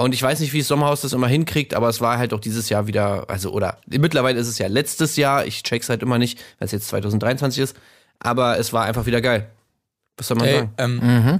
[0.03, 2.39] Und ich weiß nicht, wie das Sommerhaus das immer hinkriegt, aber es war halt auch
[2.39, 6.17] dieses Jahr wieder, also, oder mittlerweile ist es ja letztes Jahr, ich check's halt immer
[6.17, 7.75] nicht, weil es jetzt 2023 ist,
[8.19, 9.49] aber es war einfach wieder geil.
[10.17, 10.73] Was soll man Ey, sagen?
[10.77, 11.39] ähm,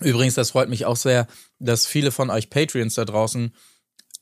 [0.00, 1.26] Übrigens, das freut mich auch sehr,
[1.58, 3.52] dass viele von euch Patreons da draußen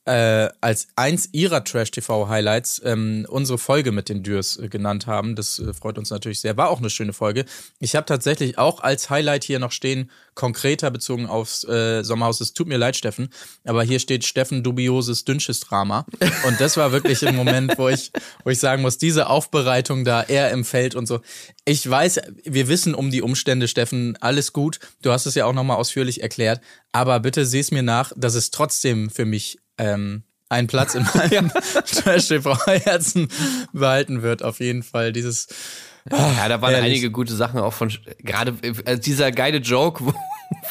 [0.09, 5.35] äh, als eins ihrer Trash-TV-Highlights ähm, unsere Folge mit den Dürs äh, genannt haben.
[5.35, 6.57] Das äh, freut uns natürlich sehr.
[6.57, 7.45] War auch eine schöne Folge.
[7.79, 12.41] Ich habe tatsächlich auch als Highlight hier noch stehen, konkreter bezogen aufs äh, Sommerhaus.
[12.41, 13.29] Es tut mir leid, Steffen,
[13.65, 16.07] aber hier steht Steffen dubioses dünnsches Drama.
[16.47, 18.11] Und das war wirklich ein Moment, wo ich,
[18.43, 21.19] wo ich sagen muss, diese Aufbereitung da, er im Feld und so.
[21.65, 24.79] Ich weiß, wir wissen um die Umstände, Steffen, alles gut.
[25.03, 26.61] Du hast es ja auch nochmal ausführlich erklärt.
[26.91, 31.07] Aber bitte sieh es mir nach, dass es trotzdem für mich ähm, einen Platz in
[31.13, 31.51] meinem
[31.85, 33.29] Trash-TV-Herzen
[33.73, 34.43] behalten wird.
[34.43, 35.47] Auf jeden Fall dieses.
[36.11, 36.91] Ja, da waren ehrlich.
[36.91, 40.13] einige gute Sachen auch von, gerade äh, dieser geile Joke, wo,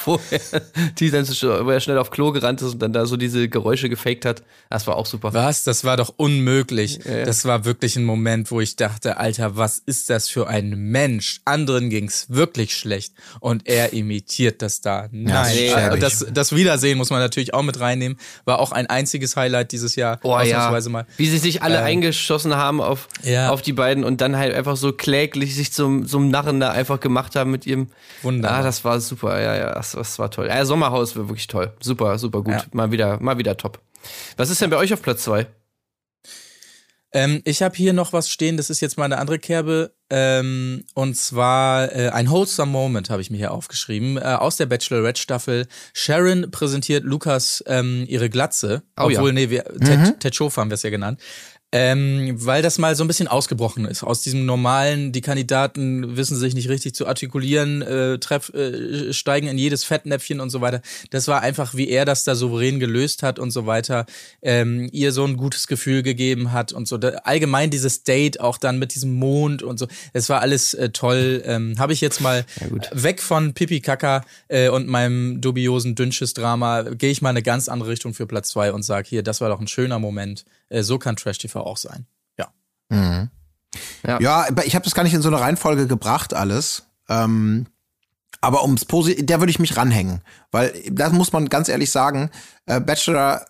[0.04, 0.40] wo er,
[0.98, 4.24] die dann er schnell auf Klo gerannt ist und dann da so diese Geräusche gefaked
[4.24, 4.42] hat.
[4.70, 5.32] Das war auch super.
[5.34, 5.64] Was?
[5.64, 7.00] Das war doch unmöglich.
[7.24, 11.40] Das war wirklich ein Moment, wo ich dachte, Alter, was ist das für ein Mensch?
[11.44, 15.08] Anderen ging's wirklich schlecht und er imitiert das da.
[15.10, 15.56] Nein.
[15.56, 16.00] Äh, schäbig.
[16.00, 18.18] das, das Wiedersehen muss man natürlich auch mit reinnehmen.
[18.44, 20.18] War auch ein einziges Highlight dieses Jahr.
[20.22, 21.06] Oh ja, ausnahmsweise mal.
[21.16, 23.50] wie sie sich alle eingeschossen haben auf, Ja.
[23.50, 27.00] auf die beiden und dann halt einfach so kläglich sich zum, zum Narren da einfach
[27.00, 27.88] gemacht haben mit ihrem.
[28.22, 28.58] Wunderbar.
[28.58, 30.48] Ah, das war super, ja, ja, das, das war toll.
[30.48, 31.72] Ja, Sommerhaus war wirklich toll.
[31.80, 32.54] Super, super gut.
[32.54, 32.64] Ja.
[32.72, 33.80] Mal wieder, mal wieder top.
[34.36, 35.46] Was ist denn bei euch auf Platz zwei?
[37.12, 39.94] Ähm, ich habe hier noch was stehen, das ist jetzt mal eine andere Kerbe.
[40.10, 44.18] Ähm, und zwar äh, ein Wholesome Moment habe ich mir hier aufgeschrieben.
[44.18, 45.66] Äh, aus der Bachelorette-Staffel.
[45.94, 48.82] Sharon präsentiert Lukas ähm, ihre Glatze.
[48.98, 49.18] Oh ja.
[49.18, 51.20] obwohl, nee, wir, Ted, Ted Schof haben wir es ja genannt.
[51.70, 54.02] Ähm, weil das mal so ein bisschen ausgebrochen ist.
[54.02, 59.48] Aus diesem normalen, die Kandidaten wissen sich nicht richtig zu artikulieren, äh, treff, äh, steigen
[59.48, 60.80] in jedes Fettnäpfchen und so weiter.
[61.10, 64.06] Das war einfach, wie er das da souverän gelöst hat und so weiter,
[64.40, 66.96] ähm, ihr so ein gutes Gefühl gegeben hat und so.
[66.96, 69.88] Da, allgemein dieses Date auch dann mit diesem Mond und so.
[70.14, 71.42] Es war alles äh, toll.
[71.44, 72.46] Ähm, Habe ich jetzt mal
[72.92, 77.90] weg von Pipi Kaka äh, und meinem dubiosen Dünnsches-Drama, gehe ich mal eine ganz andere
[77.90, 80.46] Richtung für Platz zwei und sage hier, das war doch ein schöner Moment.
[80.70, 82.06] Äh, so kann Trash TV auch sein.
[84.06, 84.18] Ja.
[84.20, 86.84] Ja, aber ich habe das gar nicht in so eine Reihenfolge gebracht, alles.
[87.08, 87.66] Ähm,
[88.40, 90.22] aber ums Posi der würde ich mich ranhängen.
[90.50, 92.30] Weil, das muss man ganz ehrlich sagen,
[92.66, 93.44] äh, Bachelor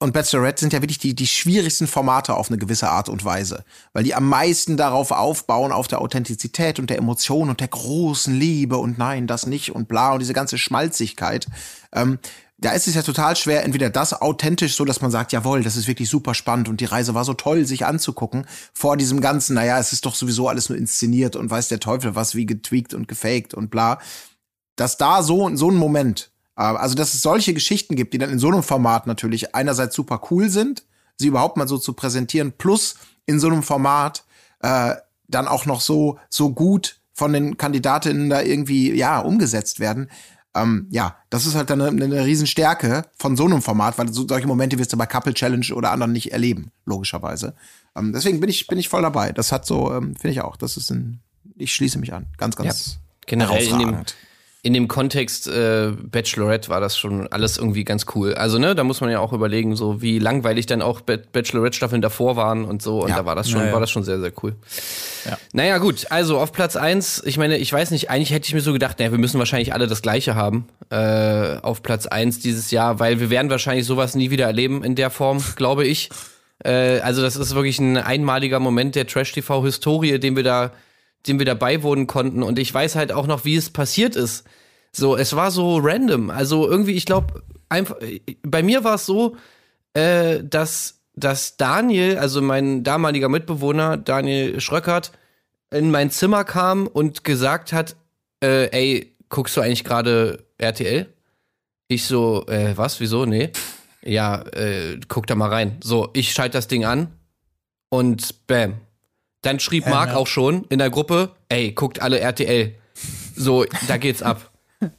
[0.00, 3.64] und Bachelorette sind ja wirklich die, die schwierigsten Formate auf eine gewisse Art und Weise.
[3.92, 8.34] Weil die am meisten darauf aufbauen, auf der Authentizität und der Emotion und der großen
[8.34, 11.46] Liebe und nein, das nicht und bla und diese ganze Schmalzigkeit.
[11.92, 12.18] Ähm,
[12.58, 15.76] da ist es ja total schwer, entweder das authentisch, so dass man sagt, jawohl, das
[15.76, 19.54] ist wirklich super spannend und die Reise war so toll, sich anzugucken, vor diesem ganzen,
[19.54, 22.94] naja, es ist doch sowieso alles nur inszeniert und weiß der Teufel was, wie getweakt
[22.94, 23.98] und gefaked und bla.
[24.76, 28.30] Dass da so, so ein Moment, äh, also dass es solche Geschichten gibt, die dann
[28.30, 30.84] in so einem Format natürlich einerseits super cool sind,
[31.16, 32.94] sie überhaupt mal so zu präsentieren, plus
[33.26, 34.24] in so einem Format
[34.60, 34.94] äh,
[35.26, 40.10] dann auch noch so, so gut von den Kandidatinnen da irgendwie, ja, umgesetzt werden.
[40.54, 44.26] Ähm, ja, das ist halt dann eine, eine Riesenstärke von so einem Format, weil so,
[44.26, 47.54] solche Momente wirst du bei Couple Challenge oder anderen nicht erleben, logischerweise.
[47.96, 49.32] Ähm, deswegen bin ich, bin ich voll dabei.
[49.32, 51.20] Das hat so, ähm, finde ich auch, das ist ein,
[51.56, 52.26] ich schließe mich an.
[52.38, 53.96] Ganz, ganz Generell in dem.
[54.64, 58.34] In dem Kontext äh, Bachelorette war das schon alles irgendwie ganz cool.
[58.34, 62.02] Also, ne, da muss man ja auch überlegen, so wie langweilig dann auch Ba- Bachelorette-Staffeln
[62.02, 63.02] davor waren und so.
[63.02, 63.16] Und Ja.
[63.18, 63.72] da war das schon, Naja.
[63.74, 64.54] war das schon sehr, sehr cool.
[65.26, 65.38] Ja.
[65.52, 67.22] Naja, gut, also auf Platz eins.
[67.24, 69.72] ich meine, ich weiß nicht, eigentlich hätte ich mir so gedacht, naja, wir müssen wahrscheinlich
[69.74, 74.14] alle das Gleiche haben äh, auf Platz eins dieses Jahr, weil wir werden wahrscheinlich sowas
[74.14, 76.08] nie wieder erleben in der Form, glaube ich.
[76.64, 80.70] Äh, also, das ist wirklich ein einmaliger Moment der Trash-TV-Historie, den wir da,
[81.26, 82.42] dem wir da beiwohnen konnten.
[82.42, 84.44] Und ich weiß halt auch noch, wie es passiert ist.
[84.92, 86.30] So, es war so random.
[86.30, 87.96] Also irgendwie, ich glaube, einfach,
[88.42, 89.36] bei mir war es so,
[89.94, 95.12] äh, dass, dass Daniel, also mein damaliger Mitbewohner, Daniel Schröckert,
[95.70, 97.96] in mein Zimmer kam und gesagt hat,
[98.42, 101.06] äh, ey, guckst du eigentlich gerade RTL?
[101.88, 103.26] Ich so, äh, was, wieso?
[103.26, 103.50] Nee.
[104.02, 105.78] Ja, äh, guck da mal rein.
[105.82, 107.08] So, ich schalte das Ding an
[107.88, 108.74] und bam.
[109.44, 110.16] Dann schrieb Marc ja.
[110.16, 112.74] auch schon in der Gruppe, ey, guckt alle RTL.
[113.36, 114.50] So, da geht's ab.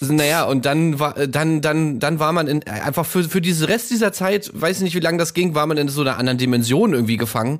[0.00, 3.90] Naja, und dann war, dann, dann, dann war man in, einfach für, für diesen Rest
[3.90, 6.38] dieser Zeit, weiß ich nicht, wie lange das ging, war man in so einer anderen
[6.38, 7.58] Dimension irgendwie gefangen.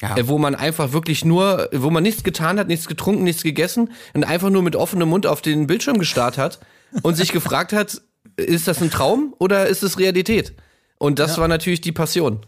[0.00, 0.16] Ja.
[0.16, 3.90] Äh, wo man einfach wirklich nur, wo man nichts getan hat, nichts getrunken, nichts gegessen
[4.14, 6.60] und einfach nur mit offenem Mund auf den Bildschirm gestarrt hat
[7.02, 8.00] und sich gefragt hat,
[8.36, 10.54] ist das ein Traum oder ist es Realität?
[10.98, 12.46] Und das war natürlich die Passion.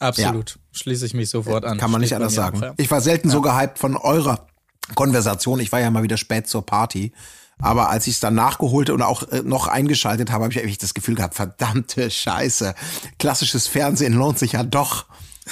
[0.00, 0.58] Absolut.
[0.72, 1.78] Schließe ich mich sofort an.
[1.78, 2.58] Kann man nicht Steht anders sagen.
[2.58, 2.74] auch, ja.
[2.78, 4.46] Ich war selten so gehypt von eurer
[4.94, 5.60] Konversation.
[5.60, 7.12] Ich war ja mal wieder spät zur Party.
[7.58, 10.78] Aber als ich es dann nachgeholt und auch äh, noch eingeschaltet habe, habe ich eigentlich
[10.78, 12.74] das Gefühl gehabt, verdammte Scheiße.
[13.18, 15.04] Klassisches Fernsehen lohnt sich ja doch.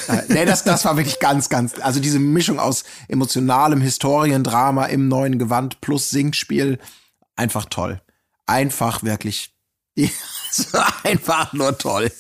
[0.09, 5.09] Äh, nee, das, das war wirklich ganz, ganz, also diese Mischung aus emotionalem Historiendrama im
[5.09, 6.79] neuen Gewand plus Singspiel,
[7.37, 8.01] einfach toll.
[8.47, 9.55] Einfach wirklich,
[11.05, 12.11] einfach nur toll.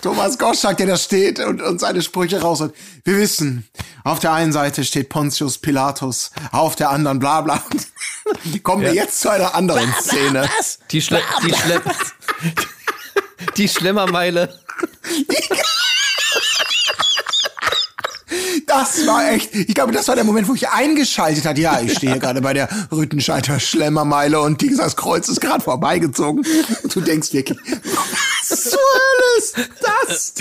[0.00, 2.72] Thomas Goschak, der da steht und, und seine Sprüche raus hat.
[3.04, 3.66] Wir wissen,
[4.04, 7.62] auf der einen Seite steht Pontius Pilatus, auf der anderen bla bla.
[8.62, 10.48] Kommen wir jetzt zu einer anderen Szene.
[10.90, 11.82] Die, Schle die, Schle
[13.56, 14.58] die Schlemmermeile.
[18.66, 21.58] Das war echt, ich glaube, das war der Moment, wo ich eingeschaltet hat.
[21.58, 26.44] Ja, ich stehe gerade bei der Rüttenscheiter Schlemmermeile und dieses Kreuz ist gerade vorbeigezogen.
[26.82, 27.58] Und du denkst wirklich,
[28.48, 30.34] was zur Hölle ist das?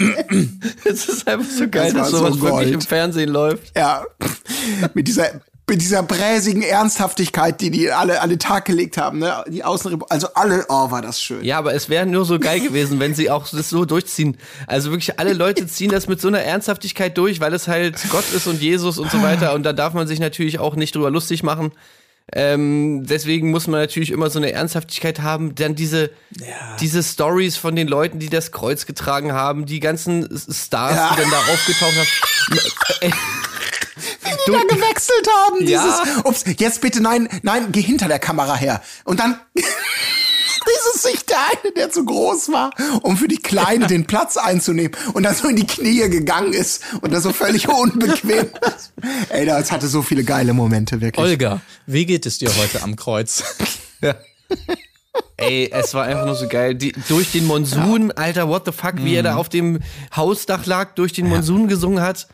[0.86, 3.76] Es ist einfach so geil, Das dass sowas so wirklich im Fernsehen läuft.
[3.78, 4.06] Ja,
[4.94, 9.42] mit dieser mit dieser bräsigen Ernsthaftigkeit, die die alle an den Tag gelegt haben, ne?
[9.48, 11.46] Die Außenrep also alle, oh, war das schön.
[11.46, 14.38] Ja, aber es wäre nur so geil gewesen, wenn sie auch das so durchziehen.
[14.68, 18.26] Also wirklich alle Leute ziehen das mit so einer Ernsthaftigkeit durch, weil es halt Gott
[18.36, 19.54] ist und Jesus und so weiter.
[19.54, 21.72] Und da darf man sich natürlich auch nicht drüber lustig machen.
[22.34, 25.54] Ähm, deswegen muss man natürlich immer so eine Ernsthaftigkeit haben.
[25.56, 26.12] Dann diese,
[26.80, 31.10] diese Stories von den Leuten, die das Kreuz getragen haben, die ganzen Stars, Ja.
[31.14, 33.12] die dann da aufgetaucht haben.
[34.48, 35.68] die da gewechselt haben.
[35.68, 35.84] Ja.
[35.84, 38.82] Dieses, ups, jetzt bitte, nein, nein, geh hinter der Kamera her.
[39.04, 39.40] Und dann
[40.78, 44.92] dieses sich der eine, der zu groß war, um für die Kleine den Platz einzunehmen
[45.14, 48.94] und dann so in die Knie gegangen ist und das so völlig unbequem ist.
[49.30, 51.26] Ey, das hatte so viele geile Momente, wirklich.
[51.26, 53.44] Olga, wie geht es dir heute am Kreuz?
[55.38, 56.76] Ey, es war einfach nur so geil.
[56.76, 59.26] Die, durch den Monsun, Alter, what the fuck, wie er Mhm.
[59.26, 59.80] da auf dem
[60.16, 62.28] Hausdach lag, durch den Monsun gesungen hat.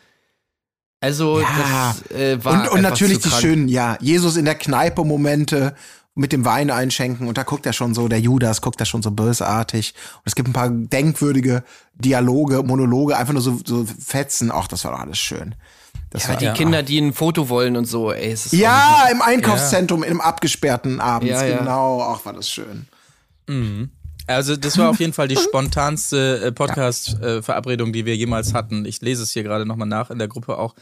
[1.00, 1.94] Also, Ja.
[2.02, 2.62] das äh, war.
[2.64, 5.74] und, und natürlich zu die schönen, ja, Jesus in der Kneipe Momente
[6.18, 9.02] mit dem Wein einschenken und da guckt er schon so, der Judas guckt da schon
[9.02, 11.62] so bösartig und es gibt ein paar denkwürdige
[11.94, 15.54] Dialoge, Monologe, einfach nur so, so Fetzen, ach, das war doch alles schön.
[16.10, 19.22] Das Ja, war, die Kinder, die ein Foto wollen und so, ey, ist ja, im
[19.22, 21.58] Einkaufszentrum, im abgesperrten abends, Ja, ja.
[21.58, 22.86] genau, ach, war das schön.
[24.26, 28.84] Also das war auf jeden Fall die spontanste äh, Podcast-Verabredung, die wir jemals hatten.
[28.84, 30.74] Ich lese es hier gerade nochmal nach in der Gruppe auch.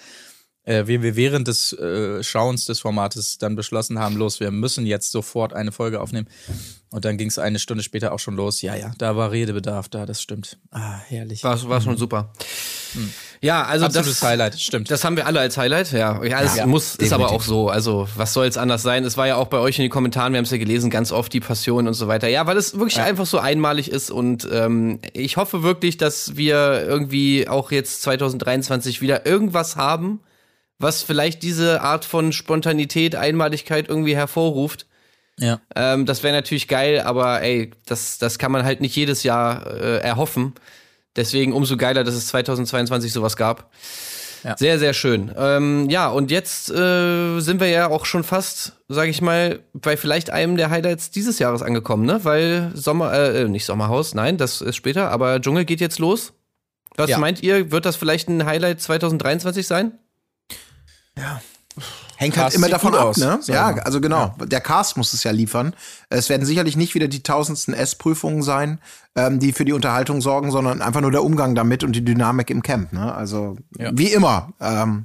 [0.66, 4.84] Äh, wie wir während des äh, Schauens des Formates dann beschlossen haben, los, wir müssen
[4.84, 6.26] jetzt sofort eine Folge aufnehmen.
[6.90, 8.62] Und dann ging es eine Stunde später auch schon los.
[8.62, 10.58] Ja, ja, da war Redebedarf da, das stimmt.
[10.72, 11.44] Ah, herrlich.
[11.44, 12.32] War, war schon super.
[13.40, 14.90] Ja, also Absolutes das, Highlight, stimmt.
[14.90, 16.22] Das haben wir alle als Highlight, ja.
[16.24, 17.46] Ja, es Ja, muss, ist aber definitiv.
[17.46, 17.68] auch so.
[17.68, 19.04] Also, was soll es anders sein?
[19.04, 21.12] Es war ja auch bei euch in den Kommentaren, wir haben es ja gelesen, ganz
[21.12, 22.28] oft die Passion und so weiter.
[22.28, 26.82] Ja, weil es wirklich einfach so einmalig ist und ähm, ich hoffe wirklich, dass wir
[26.86, 30.20] irgendwie auch jetzt 2023 wieder irgendwas haben,
[30.78, 34.86] was vielleicht diese Art von Spontanität, Einmaligkeit irgendwie hervorruft.
[35.38, 35.60] ja.
[35.74, 39.66] Ähm, das wäre natürlich geil, aber ey, das, das kann man halt nicht jedes Jahr
[39.66, 40.54] äh, erhoffen.
[41.16, 43.70] Deswegen umso geiler, dass es 2022 sowas gab.
[44.44, 44.54] Ja.
[44.56, 45.32] Sehr, sehr schön.
[45.36, 49.96] Ähm, ja, und jetzt äh, sind wir ja auch schon fast, sage ich mal, bei
[49.96, 52.20] vielleicht einem der Highlights dieses Jahres angekommen, ne?
[52.22, 56.34] Weil Sommer, äh, nicht Sommerhaus, nein, das ist später, aber Dschungel geht jetzt los.
[56.96, 57.18] Was Ja.
[57.18, 57.72] meint ihr?
[57.72, 59.98] Wird das vielleicht ein Highlight 2023 sein?
[62.16, 63.38] Hängt Cast halt immer davon ab, aus, ne?
[63.46, 64.34] Ja, also genau.
[64.42, 65.74] Der Cast muss es ja liefern.
[66.08, 68.78] Es werden sicherlich nicht wieder die tausendsten S-Prüfungen sein,
[69.14, 72.48] ähm, die für die Unterhaltung sorgen, sondern einfach nur der Umgang damit und die Dynamik
[72.48, 73.14] im Camp, ne?
[73.14, 73.90] Also Ja.
[73.92, 74.52] wie immer.
[74.60, 75.04] Ähm,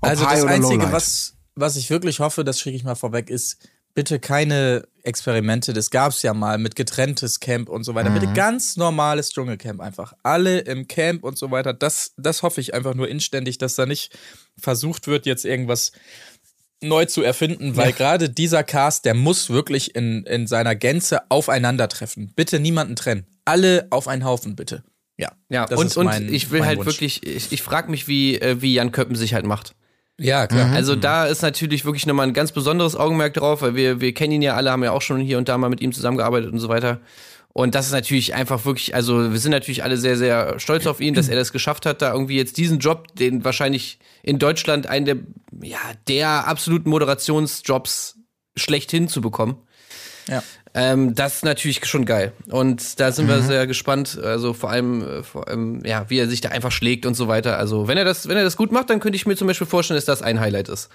[0.00, 3.58] Also das Einzige, was, was ich wirklich hoffe, das schicke ich mal vorweg, ist
[3.94, 5.72] bitte keine Experimente.
[5.72, 8.10] Das gab's ja mal mit getrenntes Camp und so weiter.
[8.10, 8.34] Bitte Mhm.
[8.34, 10.14] ganz normales Dschungelcamp einfach.
[10.22, 11.72] Alle im Camp und so weiter.
[11.74, 14.16] Das, das hoffe ich einfach nur inständig, dass da nicht
[14.58, 15.92] versucht wird, jetzt irgendwas
[16.82, 22.32] neu zu erfinden, weil gerade dieser Cast, der muss wirklich in, in seiner Gänze aufeinandertreffen.
[22.34, 23.26] Bitte niemanden trennen.
[23.44, 24.84] Alle auf einen Haufen, bitte.
[25.16, 26.86] Ja, Ja, das und, ist und mein- ich will mein halt Wunsch.
[26.88, 29.74] wirklich, ich, ich frage mich, wie, äh, wie Jan Köppen sich halt macht.
[30.18, 30.72] Ja, klar.
[30.72, 34.32] Also da ist natürlich wirklich nochmal ein ganz besonderes Augenmerk drauf, weil wir, wir kennen
[34.34, 36.60] ihn ja alle, haben ja auch schon hier und da mal mit ihm zusammengearbeitet und
[36.60, 37.00] so weiter.
[37.52, 41.00] Und das ist natürlich einfach wirklich, also wir sind natürlich alle sehr, sehr stolz auf
[41.00, 44.88] ihn, dass er das geschafft hat, da irgendwie jetzt diesen Job, den wahrscheinlich in Deutschland
[44.88, 45.16] einen der,
[45.62, 48.16] ja, der absoluten Moderationsjobs
[48.56, 49.56] schlechthin zu bekommen.
[50.26, 50.42] Ja.
[50.76, 52.32] Ähm, das ist natürlich schon geil.
[52.50, 54.18] Und da sind wir sehr gespannt.
[54.20, 57.28] Also vor allem, äh, vor allem, ja, wie er sich da einfach schlägt und so
[57.28, 57.58] weiter.
[57.58, 59.68] Also wenn er das, wenn er das gut macht, dann könnte ich mir zum Beispiel
[59.68, 60.90] vorstellen, dass das ein Highlight ist.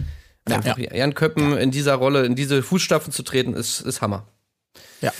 [0.45, 4.25] Einfach Jan Köppen in dieser Rolle, in diese Fußstapfen zu treten, ist, ist Hammer.
[5.01, 5.11] Ja.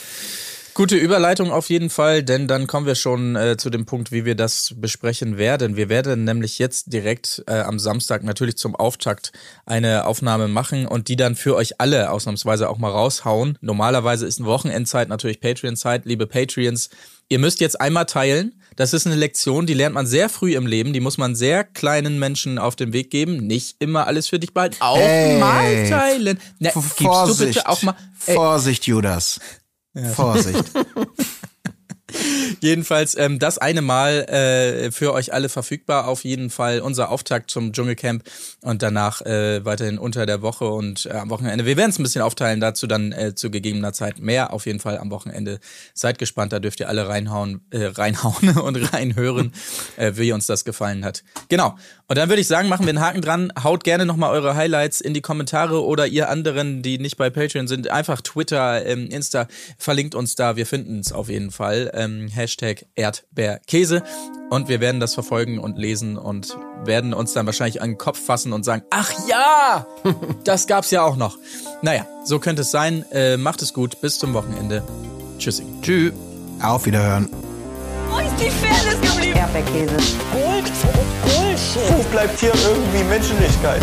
[0.80, 4.24] Gute Überleitung auf jeden Fall, denn dann kommen wir schon äh, zu dem Punkt, wie
[4.24, 5.76] wir das besprechen werden.
[5.76, 9.34] Wir werden nämlich jetzt direkt äh, am Samstag natürlich zum Auftakt
[9.66, 13.58] eine Aufnahme machen und die dann für euch alle ausnahmsweise auch mal raushauen.
[13.60, 16.90] Normalerweise ist eine Wochenendzeit natürlich Patreon-Zeit, liebe Patreons.
[17.28, 18.56] Ihr müsst jetzt einmal teilen.
[18.78, 20.94] Das ist eine Lektion, die lernt man sehr früh im Leben.
[20.94, 23.46] Die muss man sehr kleinen Menschen auf den Weg geben.
[23.46, 24.78] Nicht immer alles für dich behalten.
[24.80, 25.38] Auch Ey.
[25.40, 26.40] mal teilen.
[26.60, 27.96] Na, V- gibst du bitte auch mal.
[28.26, 29.42] Ey, Vorsicht, Judas.
[30.16, 30.72] Vorsicht.
[32.62, 36.08] Jedenfalls ähm, das eine Mal äh, für euch alle verfügbar.
[36.08, 38.24] Auf jeden Fall unser Auftakt zum Dschungelcamp
[38.62, 41.66] und danach äh, weiterhin unter der Woche und äh, am Wochenende.
[41.66, 44.54] Wir werden es ein bisschen aufteilen, dazu dann äh, zu gegebener Zeit mehr.
[44.54, 45.60] Auf jeden Fall am Wochenende.
[45.94, 49.54] Seid gespannt, da dürft ihr alle reinhauen, äh, reinhauen und reinhören,
[49.98, 51.24] äh, wie uns das gefallen hat.
[51.48, 51.78] Genau.
[52.08, 53.54] Und dann würde ich sagen, machen wir einen Haken dran.
[53.64, 57.68] Haut gerne nochmal eure Highlights in die Kommentare oder ihr anderen, die nicht bei Patreon
[57.68, 60.56] sind, einfach Twitter, ähm, Insta, verlinkt uns da.
[60.56, 61.92] Wir finden es auf jeden Fall.
[62.00, 64.04] Ähm, Hashtag Erdbeerkäse.
[64.50, 68.20] Und wir werden das verfolgen und lesen und werden uns dann wahrscheinlich an den Kopf
[68.20, 69.86] fassen und sagen, ach ja,
[70.44, 71.38] das gab's ja auch noch.
[71.82, 73.06] Naja, so könnte es sein.
[73.12, 74.02] Äh, macht es gut.
[74.02, 74.84] Bis zum Wochenende.
[75.38, 75.64] Tschüssi.
[75.82, 76.14] Tschüss.
[76.62, 77.30] Auf Wiederhören.
[78.10, 79.38] Wo ist die Fairness geblieben?
[79.38, 79.96] Erdbeerkäse.
[80.32, 80.72] Gold,
[81.24, 81.98] Bullshit.
[81.98, 83.82] Wo bleibt hier irgendwie Menschlichkeit?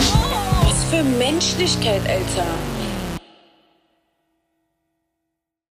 [0.62, 2.46] Was für Menschlichkeit, Alter.